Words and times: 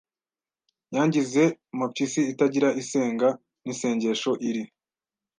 Yangize 0.95 1.43
Mapyisi 1.79 2.21
itagira 2.31 2.69
isenga 2.81 3.27
n' 3.65 3.69
isengesho 3.73 4.31
iri 4.49 4.63